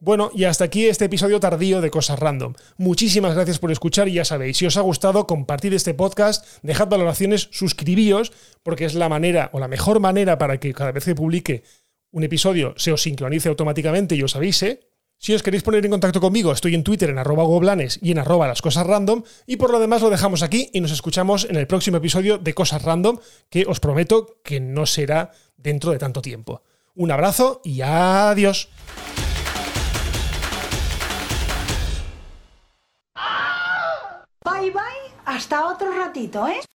Bueno, 0.00 0.30
y 0.34 0.44
hasta 0.44 0.64
aquí 0.64 0.86
este 0.86 1.06
episodio 1.06 1.40
tardío 1.40 1.80
de 1.80 1.90
Cosas 1.90 2.18
Random. 2.18 2.52
Muchísimas 2.76 3.34
gracias 3.34 3.58
por 3.58 3.72
escuchar 3.72 4.06
y 4.06 4.12
ya 4.12 4.26
sabéis, 4.26 4.58
si 4.58 4.66
os 4.66 4.76
ha 4.76 4.82
gustado, 4.82 5.26
compartid 5.26 5.72
este 5.72 5.94
podcast, 5.94 6.44
dejad 6.62 6.88
valoraciones, 6.88 7.48
suscribíos, 7.52 8.30
porque 8.62 8.84
es 8.84 8.94
la 8.94 9.08
manera 9.08 9.48
o 9.54 9.60
la 9.60 9.66
mejor 9.66 10.00
manera 10.00 10.36
para 10.36 10.60
que 10.60 10.74
cada 10.74 10.92
vez 10.92 11.06
que 11.06 11.14
publique 11.14 11.62
un 12.10 12.22
episodio 12.22 12.74
se 12.76 12.92
os 12.92 13.00
sincronice 13.00 13.48
automáticamente 13.48 14.14
y 14.14 14.22
os 14.22 14.36
avise. 14.36 14.80
Si 15.18 15.32
os 15.34 15.42
queréis 15.42 15.62
poner 15.62 15.84
en 15.84 15.90
contacto 15.90 16.20
conmigo, 16.20 16.52
estoy 16.52 16.74
en 16.74 16.84
Twitter 16.84 17.08
en 17.08 17.18
arroba 17.18 17.44
goblanes 17.44 17.98
y 18.02 18.10
en 18.10 18.18
arroba 18.18 18.46
las 18.46 18.60
cosas 18.60 18.86
random. 18.86 19.22
Y 19.46 19.56
por 19.56 19.70
lo 19.70 19.80
demás 19.80 20.02
lo 20.02 20.10
dejamos 20.10 20.42
aquí 20.42 20.70
y 20.72 20.80
nos 20.80 20.90
escuchamos 20.90 21.46
en 21.48 21.56
el 21.56 21.66
próximo 21.66 21.96
episodio 21.96 22.36
de 22.38 22.52
Cosas 22.52 22.82
Random, 22.82 23.18
que 23.48 23.64
os 23.66 23.80
prometo 23.80 24.40
que 24.42 24.60
no 24.60 24.84
será 24.86 25.30
dentro 25.56 25.92
de 25.92 25.98
tanto 25.98 26.20
tiempo. 26.20 26.62
Un 26.94 27.10
abrazo 27.10 27.60
y 27.64 27.80
adiós. 27.80 28.68
Bye 34.44 34.70
bye, 34.70 35.14
hasta 35.24 35.66
otro 35.66 35.90
ratito, 35.90 36.46
¿eh? 36.46 36.60